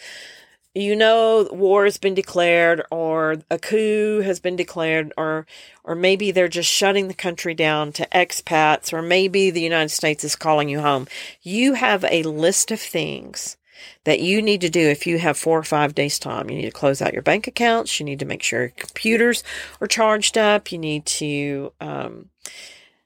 you 0.75 0.95
know 0.95 1.47
war 1.51 1.85
has 1.85 1.97
been 1.97 2.13
declared 2.13 2.83
or 2.91 3.37
a 3.49 3.57
coup 3.57 4.21
has 4.21 4.39
been 4.39 4.55
declared 4.55 5.11
or 5.17 5.47
or 5.83 5.95
maybe 5.95 6.31
they're 6.31 6.47
just 6.47 6.69
shutting 6.69 7.07
the 7.07 7.13
country 7.13 7.53
down 7.53 7.91
to 7.91 8.07
expats 8.11 8.93
or 8.93 9.01
maybe 9.01 9.49
the 9.49 9.61
United 9.61 9.89
States 9.89 10.23
is 10.23 10.35
calling 10.35 10.69
you 10.69 10.79
home. 10.79 11.07
You 11.41 11.73
have 11.73 12.05
a 12.05 12.23
list 12.23 12.71
of 12.71 12.79
things 12.79 13.57
that 14.03 14.19
you 14.19 14.41
need 14.41 14.61
to 14.61 14.69
do 14.69 14.81
if 14.81 15.07
you 15.07 15.17
have 15.19 15.37
4 15.37 15.59
or 15.59 15.63
5 15.63 15.95
days 15.95 16.19
time. 16.19 16.49
You 16.49 16.57
need 16.57 16.65
to 16.65 16.71
close 16.71 17.01
out 17.01 17.13
your 17.13 17.21
bank 17.21 17.47
accounts. 17.47 17.99
You 17.99 18.05
need 18.05 18.19
to 18.19 18.25
make 18.25 18.43
sure 18.43 18.61
your 18.61 18.69
computers 18.69 19.43
are 19.81 19.87
charged 19.87 20.37
up. 20.37 20.71
You 20.71 20.77
need 20.77 21.05
to 21.05 21.71
um, 21.79 22.29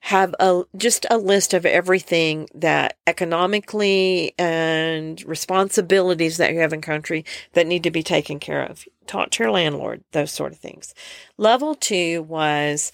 have 0.07 0.35
a 0.37 0.63
just 0.75 1.05
a 1.09 1.17
list 1.17 1.53
of 1.53 1.65
everything 1.65 2.49
that 2.53 2.97
economically 3.07 4.33
and 4.37 5.23
responsibilities 5.23 6.35
that 6.35 6.51
you 6.51 6.59
have 6.59 6.73
in 6.73 6.81
country 6.81 7.23
that 7.53 7.65
need 7.65 7.83
to 7.83 7.89
be 7.89 8.03
taken 8.03 8.37
care 8.37 8.65
of. 8.65 8.85
Talk 9.07 9.29
to 9.31 9.43
your 9.43 9.53
landlord, 9.53 10.03
those 10.11 10.29
sort 10.29 10.51
of 10.51 10.59
things. 10.59 10.93
Level 11.37 11.73
two 11.73 12.21
was 12.23 12.91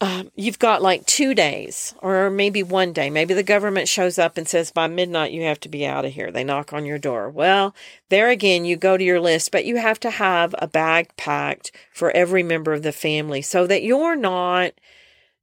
um, 0.00 0.32
you've 0.34 0.58
got 0.58 0.82
like 0.82 1.06
two 1.06 1.34
days 1.34 1.94
or 2.02 2.30
maybe 2.30 2.64
one 2.64 2.92
day. 2.92 3.08
Maybe 3.08 3.32
the 3.32 3.44
government 3.44 3.86
shows 3.86 4.18
up 4.18 4.36
and 4.36 4.48
says 4.48 4.72
by 4.72 4.88
midnight 4.88 5.30
you 5.30 5.42
have 5.42 5.60
to 5.60 5.68
be 5.68 5.86
out 5.86 6.04
of 6.04 6.14
here. 6.14 6.32
They 6.32 6.42
knock 6.42 6.72
on 6.72 6.84
your 6.84 6.98
door. 6.98 7.30
Well, 7.30 7.76
there 8.08 8.28
again, 8.28 8.64
you 8.64 8.74
go 8.74 8.96
to 8.96 9.04
your 9.04 9.20
list, 9.20 9.52
but 9.52 9.66
you 9.66 9.76
have 9.76 10.00
to 10.00 10.10
have 10.10 10.52
a 10.58 10.66
bag 10.66 11.16
packed 11.16 11.70
for 11.92 12.10
every 12.10 12.42
member 12.42 12.72
of 12.72 12.82
the 12.82 12.90
family 12.90 13.40
so 13.40 13.68
that 13.68 13.84
you're 13.84 14.16
not 14.16 14.72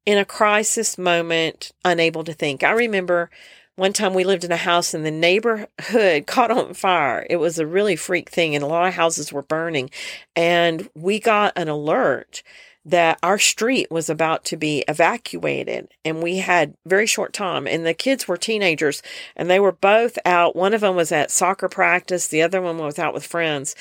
in 0.10 0.18
a 0.18 0.26
crisis 0.26 0.98
moment, 0.98 1.72
unable 1.86 2.24
to 2.24 2.34
think. 2.34 2.64
I 2.64 2.72
remember 2.72 3.30
one 3.76 3.94
time 3.94 4.16
we 4.16 4.24
lived 4.24 4.44
in 4.44 4.52
a 4.52 4.58
house 4.58 4.96
and 4.96 5.06
the 5.06 5.12
neighborhood 5.12 6.26
caught 6.26 6.50
on 6.50 6.74
fire. 6.74 7.28
It 7.30 7.36
was 7.36 7.60
a 7.60 7.68
really 7.68 7.96
freak 7.96 8.32
thing, 8.32 8.56
and 8.56 8.64
a 8.64 8.68
lot 8.68 8.88
of 8.88 8.96
houses 8.96 9.32
were 9.32 9.44
burning. 9.44 9.92
And 10.36 10.90
we 10.96 11.20
got 11.20 11.54
an 11.56 11.70
alert 11.70 12.42
that 12.86 13.20
our 13.22 13.38
street 13.38 13.92
was 13.92 14.10
about 14.10 14.46
to 14.46 14.58
be 14.58 14.84
evacuated 14.88 15.90
and 16.04 16.24
we 16.24 16.38
had 16.38 16.74
very 16.88 17.06
short 17.06 17.34
time 17.34 17.68
and 17.68 17.86
the 17.86 17.94
kids 17.94 18.26
were 18.26 18.38
teenagers 18.38 19.04
and 19.36 19.48
they 19.48 19.60
were 19.60 19.74
both 19.74 20.18
out 20.26 20.56
one 20.56 20.74
of 20.74 20.80
them 20.80 20.96
was 20.96 21.12
at 21.12 21.30
soccer 21.30 21.68
practice 21.68 22.30
the 22.30 22.42
other 22.42 22.62
one 22.62 22.78
was 22.78 22.98
out 22.98 23.14
with 23.14 23.26
friends 23.26 23.76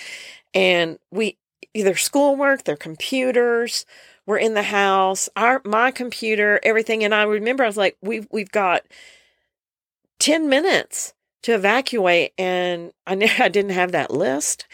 and 0.52 0.98
we 1.12 1.38
either 1.74 1.94
schoolwork 1.94 2.64
their 2.64 2.76
computers 2.76 3.86
were 4.28 4.38
in 4.38 4.52
the 4.52 4.62
house, 4.62 5.30
our 5.36 5.62
my 5.64 5.90
computer, 5.90 6.60
everything. 6.62 7.02
And 7.02 7.14
I 7.14 7.22
remember 7.22 7.64
I 7.64 7.66
was 7.66 7.78
like, 7.78 7.96
we've 8.02 8.28
we've 8.30 8.52
got 8.52 8.82
10 10.18 10.50
minutes 10.50 11.14
to 11.44 11.54
evacuate 11.54 12.32
and 12.36 12.92
I 13.06 13.14
knew 13.14 13.28
I 13.38 13.48
didn't 13.48 13.70
have 13.70 13.92
that 13.92 14.10
list. 14.10 14.66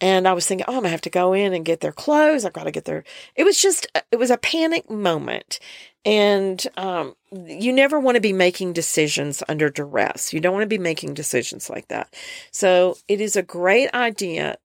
And 0.00 0.28
I 0.28 0.32
was 0.32 0.46
thinking, 0.46 0.64
oh, 0.68 0.74
I'm 0.76 0.82
gonna 0.82 0.90
have 0.90 1.00
to 1.02 1.10
go 1.10 1.32
in 1.32 1.52
and 1.52 1.64
get 1.64 1.80
their 1.80 1.92
clothes. 1.92 2.44
I've 2.44 2.52
got 2.54 2.64
to 2.64 2.70
get 2.70 2.86
their. 2.86 3.04
It 3.34 3.44
was 3.44 3.60
just, 3.60 3.86
it 4.10 4.16
was 4.16 4.30
a 4.30 4.38
panic 4.38 4.88
moment, 4.88 5.58
and 6.06 6.66
um, 6.78 7.16
you 7.30 7.70
never 7.70 8.00
want 8.00 8.14
to 8.14 8.20
be 8.22 8.32
making 8.32 8.72
decisions 8.72 9.42
under 9.46 9.68
duress. 9.68 10.32
You 10.32 10.40
don't 10.40 10.54
want 10.54 10.62
to 10.62 10.68
be 10.74 10.78
making 10.78 11.12
decisions 11.12 11.68
like 11.68 11.88
that. 11.88 12.14
So 12.50 12.96
it 13.08 13.20
is 13.20 13.36
a 13.36 13.42
great 13.42 13.92
idea, 13.92 14.56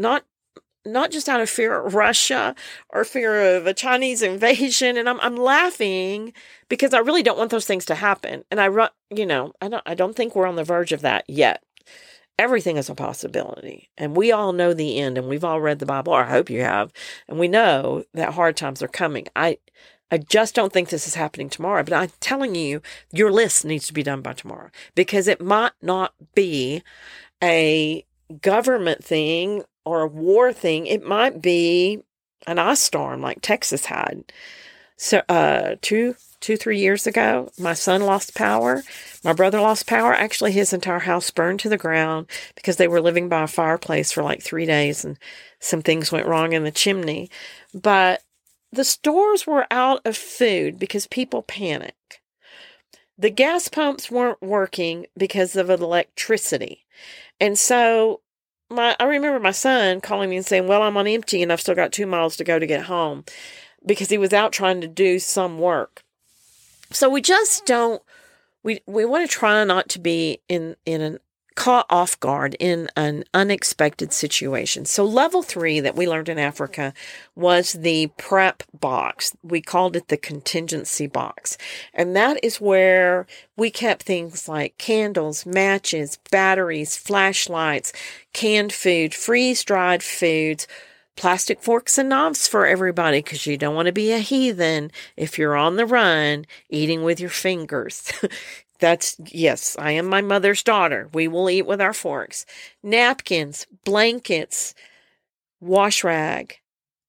not 0.00 0.24
not 0.84 1.10
just 1.10 1.28
out 1.28 1.40
of 1.40 1.48
fear 1.48 1.84
of 1.84 1.94
Russia 1.94 2.54
or 2.90 3.04
fear 3.04 3.56
of 3.56 3.66
a 3.66 3.74
Chinese 3.74 4.22
invasion. 4.22 4.96
And 4.96 5.08
I'm, 5.08 5.20
I'm 5.20 5.36
laughing 5.36 6.32
because 6.68 6.92
I 6.94 6.98
really 6.98 7.22
don't 7.22 7.38
want 7.38 7.50
those 7.50 7.66
things 7.66 7.84
to 7.86 7.94
happen. 7.94 8.44
And 8.50 8.60
I, 8.60 8.68
you 9.10 9.26
know, 9.26 9.52
I 9.60 9.68
don't, 9.68 9.82
I 9.86 9.94
don't 9.94 10.14
think 10.14 10.34
we're 10.34 10.46
on 10.46 10.56
the 10.56 10.64
verge 10.64 10.92
of 10.92 11.00
that 11.02 11.24
yet. 11.28 11.62
Everything 12.38 12.76
is 12.76 12.90
a 12.90 12.94
possibility. 12.94 13.90
And 13.96 14.16
we 14.16 14.32
all 14.32 14.52
know 14.52 14.74
the 14.74 14.98
end 14.98 15.16
and 15.16 15.28
we've 15.28 15.44
all 15.44 15.60
read 15.60 15.78
the 15.78 15.86
Bible, 15.86 16.12
or 16.12 16.24
I 16.24 16.30
hope 16.30 16.50
you 16.50 16.62
have. 16.62 16.92
And 17.28 17.38
we 17.38 17.46
know 17.46 18.04
that 18.12 18.34
hard 18.34 18.56
times 18.56 18.82
are 18.82 18.88
coming. 18.88 19.28
I, 19.36 19.58
I 20.10 20.18
just 20.18 20.54
don't 20.54 20.72
think 20.72 20.88
this 20.88 21.06
is 21.06 21.14
happening 21.14 21.48
tomorrow, 21.48 21.84
but 21.84 21.92
I'm 21.92 22.10
telling 22.20 22.54
you, 22.54 22.82
your 23.12 23.30
list 23.30 23.64
needs 23.64 23.86
to 23.86 23.92
be 23.92 24.02
done 24.02 24.20
by 24.20 24.32
tomorrow 24.32 24.70
because 24.94 25.28
it 25.28 25.40
might 25.40 25.72
not 25.80 26.12
be 26.34 26.82
a 27.42 28.04
government 28.40 29.04
thing 29.04 29.62
or 29.84 30.02
a 30.02 30.06
war 30.06 30.52
thing, 30.52 30.86
it 30.86 31.04
might 31.04 31.42
be 31.42 32.02
an 32.46 32.58
ice 32.58 32.80
storm 32.80 33.20
like 33.20 33.40
Texas 33.40 33.86
had. 33.86 34.24
so 34.96 35.22
uh, 35.28 35.76
two, 35.80 36.14
two, 36.40 36.56
three 36.56 36.78
years 36.78 37.06
ago, 37.06 37.50
my 37.58 37.72
son 37.72 38.02
lost 38.02 38.34
power. 38.34 38.82
My 39.22 39.32
brother 39.32 39.60
lost 39.60 39.86
power. 39.86 40.12
Actually, 40.12 40.52
his 40.52 40.72
entire 40.72 40.98
house 41.00 41.30
burned 41.30 41.60
to 41.60 41.68
the 41.68 41.78
ground 41.78 42.26
because 42.54 42.76
they 42.76 42.88
were 42.88 43.00
living 43.00 43.28
by 43.28 43.44
a 43.44 43.46
fireplace 43.46 44.12
for 44.12 44.22
like 44.22 44.42
three 44.42 44.66
days 44.66 45.04
and 45.04 45.18
some 45.58 45.80
things 45.80 46.12
went 46.12 46.26
wrong 46.26 46.52
in 46.52 46.64
the 46.64 46.70
chimney. 46.70 47.30
But 47.72 48.22
the 48.70 48.84
stores 48.84 49.46
were 49.46 49.66
out 49.70 50.02
of 50.04 50.16
food 50.16 50.78
because 50.78 51.06
people 51.06 51.42
panic. 51.42 51.94
The 53.16 53.30
gas 53.30 53.68
pumps 53.68 54.10
weren't 54.10 54.42
working 54.42 55.06
because 55.16 55.56
of 55.56 55.70
electricity. 55.70 56.84
And 57.40 57.58
so 57.58 58.20
my 58.74 58.96
I 59.00 59.04
remember 59.04 59.40
my 59.40 59.50
son 59.52 60.00
calling 60.00 60.30
me 60.30 60.36
and 60.36 60.46
saying, 60.46 60.66
"Well, 60.66 60.82
I'm 60.82 60.96
on 60.96 61.06
empty 61.06 61.42
and 61.42 61.52
I've 61.52 61.60
still 61.60 61.74
got 61.74 61.92
2 61.92 62.06
miles 62.06 62.36
to 62.36 62.44
go 62.44 62.58
to 62.58 62.66
get 62.66 62.84
home." 62.84 63.24
Because 63.86 64.08
he 64.08 64.18
was 64.18 64.32
out 64.32 64.52
trying 64.52 64.80
to 64.80 64.88
do 64.88 65.18
some 65.18 65.58
work. 65.58 66.02
So 66.90 67.08
we 67.08 67.20
just 67.20 67.66
don't 67.66 68.02
we 68.62 68.80
we 68.86 69.04
want 69.04 69.28
to 69.28 69.36
try 69.36 69.62
not 69.64 69.88
to 69.90 69.98
be 70.00 70.40
in 70.48 70.76
in 70.84 71.00
an 71.00 71.18
caught 71.54 71.86
off 71.88 72.18
guard 72.18 72.56
in 72.58 72.88
an 72.96 73.24
unexpected 73.32 74.12
situation. 74.12 74.84
So, 74.84 75.04
level 75.04 75.42
three 75.42 75.80
that 75.80 75.94
we 75.94 76.08
learned 76.08 76.28
in 76.28 76.38
Africa 76.38 76.92
was 77.36 77.74
the 77.74 78.08
prep 78.16 78.62
box. 78.78 79.36
We 79.42 79.60
called 79.60 79.96
it 79.96 80.08
the 80.08 80.16
contingency 80.16 81.06
box. 81.06 81.56
And 81.92 82.16
that 82.16 82.42
is 82.42 82.60
where 82.60 83.26
we 83.56 83.70
kept 83.70 84.02
things 84.02 84.48
like 84.48 84.78
candles, 84.78 85.46
matches, 85.46 86.18
batteries, 86.30 86.96
flashlights, 86.96 87.92
canned 88.32 88.72
food, 88.72 89.14
freeze 89.14 89.62
dried 89.64 90.02
foods. 90.02 90.66
Plastic 91.16 91.62
forks 91.62 91.96
and 91.96 92.08
knives 92.08 92.48
for 92.48 92.66
everybody 92.66 93.18
because 93.18 93.46
you 93.46 93.56
don't 93.56 93.76
want 93.76 93.86
to 93.86 93.92
be 93.92 94.10
a 94.10 94.18
heathen 94.18 94.90
if 95.16 95.38
you're 95.38 95.54
on 95.54 95.76
the 95.76 95.86
run 95.86 96.44
eating 96.68 97.04
with 97.04 97.20
your 97.20 97.30
fingers. 97.30 98.12
That's 98.84 99.16
yes, 99.32 99.76
I 99.78 99.92
am 99.92 100.04
my 100.04 100.20
mother's 100.20 100.62
daughter. 100.62 101.08
We 101.14 101.26
will 101.26 101.48
eat 101.48 101.64
with 101.64 101.80
our 101.80 101.94
forks. 101.94 102.44
Napkins, 102.82 103.66
blankets, 103.82 104.74
wash 105.58 106.04
rag, 106.04 106.58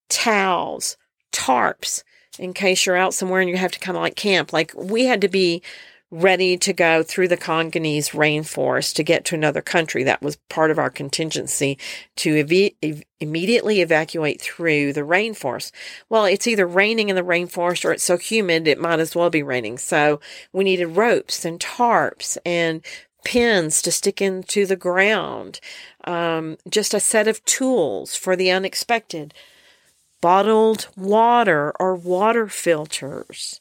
towels, 0.08 0.96
tarps 1.34 2.02
in 2.40 2.54
case 2.54 2.86
you're 2.86 2.96
out 2.96 3.14
somewhere 3.14 3.42
and 3.42 3.50
you 3.50 3.58
have 3.58 3.74
to 3.74 3.80
kind 3.80 3.98
of 3.98 4.02
like 4.02 4.16
camp. 4.16 4.54
Like 4.54 4.72
we 4.74 5.04
had 5.04 5.20
to 5.20 5.28
be 5.28 5.62
ready 6.22 6.58
to 6.58 6.72
go 6.72 7.04
through 7.04 7.28
the 7.28 7.38
Congolese 7.38 8.10
rainforest 8.12 8.96
to 8.96 9.04
get 9.04 9.26
to 9.26 9.36
another 9.36 9.62
country. 9.62 10.04
That 10.04 10.22
was 10.22 10.38
part 10.50 10.72
of 10.72 10.80
our 10.80 10.90
contingency 10.90 11.78
to 12.18 12.40
ev- 12.40 12.74
ev- 12.82 13.04
immediately 13.20 13.82
evacuate 13.82 14.42
through 14.42 14.94
the 14.94 15.02
rainforest. 15.02 15.72
Well, 16.08 16.26
it's 16.26 16.48
either 16.48 16.66
raining 16.66 17.10
in 17.10 17.16
the 17.16 17.22
rainforest 17.22 17.84
or 17.84 17.92
it's 17.92 18.04
so 18.04 18.18
humid 18.18 18.68
it 18.68 18.80
might 18.80 19.00
as 19.00 19.16
well 19.16 19.30
be 19.30 19.44
raining. 19.44 19.78
So 19.78 20.22
we 20.54 20.64
needed 20.64 20.88
ropes 20.88 21.44
and 21.44 21.60
tarps 21.60 22.38
and 22.46 22.82
pins 23.26 23.82
to 23.82 23.92
stick 23.92 24.22
into 24.22 24.66
the 24.66 24.76
ground, 24.78 25.60
um, 26.06 26.58
just 26.70 26.94
a 26.94 27.00
set 27.00 27.28
of 27.28 27.44
tools 27.44 28.16
for 28.16 28.38
the 28.38 28.52
unexpected, 28.52 29.34
bottled 30.22 30.88
water 30.96 31.74
or 31.80 31.96
water 31.96 32.48
filters. 32.48 33.60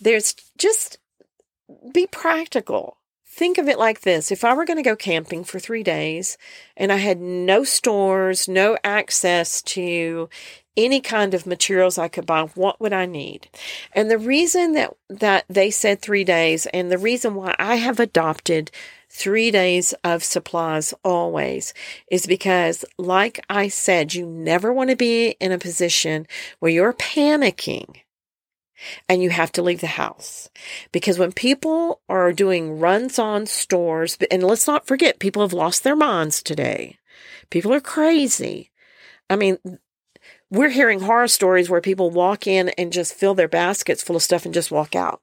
There's 0.00 0.34
just 0.56 0.96
be 1.92 2.06
practical. 2.06 2.96
Think 3.32 3.58
of 3.58 3.68
it 3.68 3.78
like 3.78 4.00
this. 4.00 4.32
If 4.32 4.44
I 4.44 4.54
were 4.54 4.64
going 4.64 4.76
to 4.76 4.82
go 4.82 4.96
camping 4.96 5.44
for 5.44 5.60
three 5.60 5.84
days 5.84 6.36
and 6.76 6.90
I 6.90 6.96
had 6.96 7.20
no 7.20 7.62
stores, 7.62 8.48
no 8.48 8.76
access 8.82 9.62
to 9.62 10.28
any 10.76 11.00
kind 11.00 11.32
of 11.32 11.46
materials 11.46 11.96
I 11.96 12.08
could 12.08 12.26
buy, 12.26 12.42
what 12.54 12.80
would 12.80 12.92
I 12.92 13.06
need? 13.06 13.48
And 13.92 14.10
the 14.10 14.18
reason 14.18 14.72
that, 14.72 14.96
that 15.08 15.44
they 15.48 15.70
said 15.70 16.00
three 16.00 16.24
days 16.24 16.66
and 16.66 16.90
the 16.90 16.98
reason 16.98 17.34
why 17.34 17.54
I 17.58 17.76
have 17.76 18.00
adopted 18.00 18.72
three 19.08 19.50
days 19.50 19.92
of 20.04 20.24
supplies 20.24 20.92
always 21.04 21.74
is 22.10 22.26
because, 22.26 22.84
like 22.98 23.44
I 23.48 23.68
said, 23.68 24.14
you 24.14 24.26
never 24.26 24.72
want 24.72 24.90
to 24.90 24.96
be 24.96 25.36
in 25.40 25.52
a 25.52 25.58
position 25.58 26.26
where 26.58 26.70
you're 26.70 26.92
panicking 26.92 27.96
and 29.08 29.22
you 29.22 29.30
have 29.30 29.52
to 29.52 29.62
leave 29.62 29.80
the 29.80 29.86
house. 29.86 30.48
Because 30.92 31.18
when 31.18 31.32
people 31.32 32.00
are 32.08 32.32
doing 32.32 32.78
runs 32.78 33.18
on 33.18 33.46
stores, 33.46 34.16
and 34.30 34.42
let's 34.42 34.66
not 34.66 34.86
forget, 34.86 35.18
people 35.18 35.42
have 35.42 35.52
lost 35.52 35.84
their 35.84 35.96
minds 35.96 36.42
today. 36.42 36.98
People 37.50 37.72
are 37.72 37.80
crazy. 37.80 38.70
I 39.28 39.36
mean, 39.36 39.58
we're 40.50 40.70
hearing 40.70 41.00
horror 41.00 41.28
stories 41.28 41.70
where 41.70 41.80
people 41.80 42.10
walk 42.10 42.46
in 42.46 42.70
and 42.70 42.92
just 42.92 43.14
fill 43.14 43.34
their 43.34 43.48
baskets 43.48 44.02
full 44.02 44.16
of 44.16 44.22
stuff 44.22 44.44
and 44.44 44.54
just 44.54 44.70
walk 44.70 44.94
out, 44.96 45.22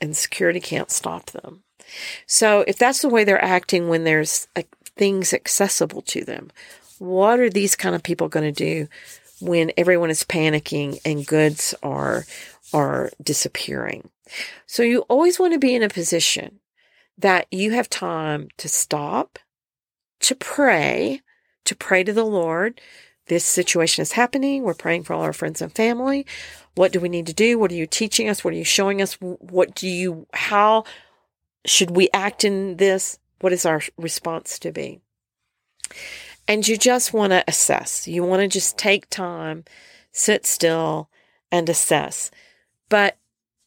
and 0.00 0.16
security 0.16 0.60
can't 0.60 0.90
stop 0.90 1.26
them. 1.30 1.62
So, 2.26 2.64
if 2.66 2.76
that's 2.76 3.02
the 3.02 3.08
way 3.08 3.24
they're 3.24 3.42
acting 3.42 3.88
when 3.88 4.04
there's 4.04 4.48
things 4.96 5.32
accessible 5.32 6.02
to 6.02 6.24
them, 6.24 6.50
what 6.98 7.38
are 7.38 7.50
these 7.50 7.76
kind 7.76 7.94
of 7.94 8.02
people 8.02 8.28
going 8.28 8.52
to 8.52 8.64
do 8.64 8.88
when 9.40 9.70
everyone 9.76 10.10
is 10.10 10.24
panicking 10.24 10.98
and 11.04 11.26
goods 11.26 11.74
are 11.82 12.24
are 12.76 13.10
disappearing. 13.22 14.10
So 14.66 14.82
you 14.82 15.00
always 15.08 15.40
want 15.40 15.54
to 15.54 15.58
be 15.58 15.74
in 15.74 15.82
a 15.82 15.88
position 15.88 16.60
that 17.16 17.46
you 17.50 17.70
have 17.70 17.88
time 17.88 18.48
to 18.58 18.68
stop, 18.68 19.38
to 20.20 20.34
pray, 20.34 21.22
to 21.64 21.74
pray 21.74 22.04
to 22.04 22.12
the 22.12 22.26
Lord. 22.26 22.78
This 23.28 23.46
situation 23.46 24.02
is 24.02 24.12
happening. 24.12 24.62
We're 24.62 24.74
praying 24.74 25.04
for 25.04 25.14
all 25.14 25.22
our 25.22 25.32
friends 25.32 25.62
and 25.62 25.74
family. 25.74 26.26
What 26.74 26.92
do 26.92 27.00
we 27.00 27.08
need 27.08 27.26
to 27.28 27.32
do? 27.32 27.58
What 27.58 27.72
are 27.72 27.76
you 27.76 27.86
teaching 27.86 28.28
us? 28.28 28.44
What 28.44 28.52
are 28.52 28.58
you 28.58 28.64
showing 28.64 29.00
us? 29.00 29.14
What 29.20 29.74
do 29.74 29.88
you, 29.88 30.26
how 30.34 30.84
should 31.64 31.92
we 31.92 32.10
act 32.12 32.44
in 32.44 32.76
this? 32.76 33.18
What 33.40 33.54
is 33.54 33.64
our 33.64 33.80
response 33.96 34.58
to 34.58 34.70
be? 34.70 35.00
And 36.46 36.68
you 36.68 36.76
just 36.76 37.14
want 37.14 37.30
to 37.30 37.42
assess. 37.48 38.06
You 38.06 38.22
want 38.22 38.42
to 38.42 38.48
just 38.48 38.76
take 38.76 39.08
time, 39.08 39.64
sit 40.12 40.44
still, 40.44 41.08
and 41.50 41.70
assess. 41.70 42.30
But 42.88 43.16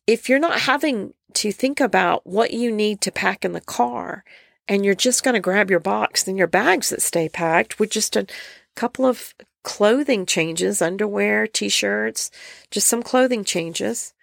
if 0.07 0.29
you're 0.29 0.39
not 0.39 0.61
having 0.61 1.13
to 1.33 1.51
think 1.51 1.79
about 1.79 2.25
what 2.25 2.51
you 2.51 2.71
need 2.71 3.01
to 3.01 3.11
pack 3.11 3.45
in 3.45 3.53
the 3.53 3.61
car 3.61 4.23
and 4.67 4.83
you're 4.83 4.95
just 4.95 5.23
going 5.23 5.33
to 5.33 5.39
grab 5.39 5.69
your 5.69 5.79
box 5.79 6.27
and 6.27 6.37
your 6.37 6.47
bags 6.47 6.89
that 6.89 7.01
stay 7.01 7.29
packed 7.29 7.79
with 7.79 7.91
just 7.91 8.15
a 8.15 8.25
couple 8.75 9.05
of 9.05 9.33
clothing 9.63 10.25
changes, 10.25 10.81
underwear, 10.81 11.45
t 11.47 11.69
shirts, 11.69 12.31
just 12.71 12.87
some 12.87 13.03
clothing 13.03 13.43
changes, 13.43 14.13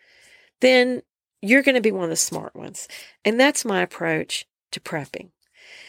then 0.61 1.03
you're 1.43 1.63
going 1.63 1.75
to 1.75 1.81
be 1.81 1.93
one 1.93 2.05
of 2.05 2.11
the 2.11 2.17
smart 2.17 2.57
ones. 2.57 2.89
And 3.25 3.39
that's 3.39 3.65
my 3.65 3.83
approach 3.83 4.47
to 4.73 4.81
prepping. 4.81 5.31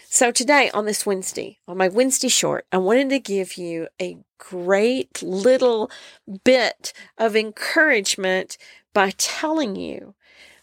So 0.10 0.32
today 0.32 0.70
on 0.74 0.86
this 0.86 1.06
Wednesday, 1.06 1.60
on 1.67 1.78
my 1.78 1.89
Wednesday 1.89 2.30
short, 2.30 2.65
I 2.72 2.78
wanted 2.78 3.10
to 3.10 3.20
give 3.20 3.58
you 3.58 3.88
a 4.02 4.17
great 4.38 5.22
little 5.22 5.91
bit 6.43 6.93
of 7.17 7.36
encouragement 7.36 8.58
by 8.97 9.12
telling 9.19 9.75
you 9.75 10.15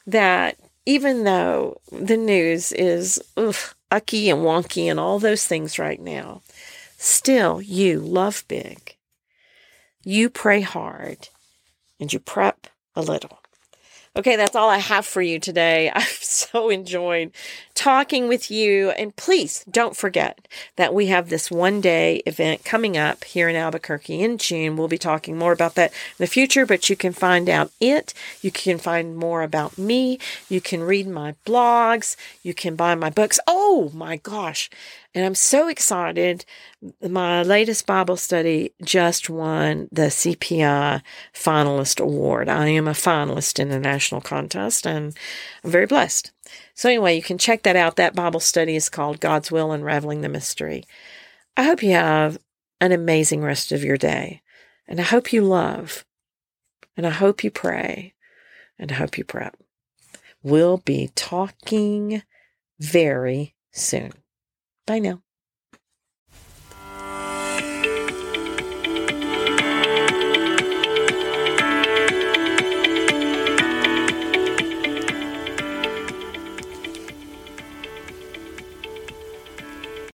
that 0.08 0.56
even 0.84 1.22
though 1.22 1.80
the 1.92 2.16
news 2.16 2.72
is 2.72 3.22
ugh, 3.36 3.54
ucky 3.92 4.28
and 4.28 4.40
wonky 4.40 4.90
and 4.90 4.98
all 4.98 5.20
those 5.20 5.46
things 5.46 5.78
right 5.78 6.00
now, 6.00 6.42
still 6.98 7.62
you 7.62 8.00
love 8.00 8.42
big. 8.48 8.96
You 10.02 10.30
pray 10.30 10.62
hard 10.62 11.28
and 12.00 12.12
you 12.12 12.18
prep 12.18 12.66
a 12.96 13.02
little. 13.02 13.38
Okay, 14.16 14.34
that's 14.34 14.56
all 14.56 14.68
I 14.68 14.78
have 14.78 15.06
for 15.06 15.22
you 15.22 15.38
today. 15.38 15.88
I've 15.94 16.08
so 16.08 16.70
enjoyed 16.70 17.30
talking 17.74 18.28
with 18.28 18.50
you. 18.50 18.90
And 18.90 19.14
please 19.16 19.64
don't 19.70 19.96
forget 19.96 20.46
that 20.76 20.94
we 20.94 21.06
have 21.06 21.28
this 21.28 21.50
one 21.50 21.80
day 21.80 22.22
event 22.26 22.64
coming 22.64 22.96
up 22.96 23.24
here 23.24 23.48
in 23.48 23.56
Albuquerque 23.56 24.20
in 24.20 24.38
June. 24.38 24.76
We'll 24.76 24.88
be 24.88 24.98
talking 24.98 25.36
more 25.36 25.52
about 25.52 25.74
that 25.74 25.90
in 25.90 26.16
the 26.18 26.26
future, 26.26 26.66
but 26.66 26.88
you 26.88 26.96
can 26.96 27.12
find 27.12 27.48
out 27.48 27.70
it. 27.80 28.14
You 28.42 28.50
can 28.50 28.78
find 28.78 29.16
more 29.16 29.42
about 29.42 29.76
me. 29.76 30.18
You 30.48 30.60
can 30.60 30.82
read 30.82 31.06
my 31.06 31.34
blogs. 31.44 32.16
You 32.42 32.54
can 32.54 32.76
buy 32.76 32.94
my 32.94 33.10
books. 33.10 33.40
Oh 33.46 33.90
my 33.94 34.16
gosh. 34.16 34.70
And 35.14 35.24
I'm 35.24 35.36
so 35.36 35.68
excited. 35.68 36.44
My 37.00 37.42
latest 37.42 37.86
Bible 37.86 38.16
study 38.16 38.72
just 38.82 39.30
won 39.30 39.88
the 39.92 40.08
CPI 40.08 41.02
Finalist 41.32 42.00
Award. 42.00 42.48
I 42.48 42.68
am 42.68 42.88
a 42.88 42.92
finalist 42.92 43.60
in 43.60 43.68
the 43.68 43.78
national 43.78 44.20
contest 44.20 44.86
and 44.86 45.16
I'm 45.62 45.70
very 45.70 45.86
blessed. 45.86 46.33
So, 46.74 46.88
anyway, 46.88 47.16
you 47.16 47.22
can 47.22 47.38
check 47.38 47.62
that 47.62 47.76
out. 47.76 47.96
That 47.96 48.14
Bible 48.14 48.40
study 48.40 48.76
is 48.76 48.88
called 48.88 49.20
God's 49.20 49.50
Will 49.50 49.72
Unraveling 49.72 50.20
the 50.20 50.28
Mystery. 50.28 50.84
I 51.56 51.64
hope 51.64 51.82
you 51.82 51.92
have 51.92 52.38
an 52.80 52.92
amazing 52.92 53.42
rest 53.42 53.72
of 53.72 53.84
your 53.84 53.96
day. 53.96 54.42
And 54.86 55.00
I 55.00 55.04
hope 55.04 55.32
you 55.32 55.42
love. 55.42 56.04
And 56.96 57.06
I 57.06 57.10
hope 57.10 57.42
you 57.42 57.50
pray. 57.50 58.14
And 58.78 58.92
I 58.92 58.96
hope 58.96 59.16
you 59.16 59.24
prep. 59.24 59.56
We'll 60.42 60.78
be 60.78 61.10
talking 61.14 62.22
very 62.78 63.54
soon. 63.72 64.12
Bye 64.86 64.98
now. 64.98 65.22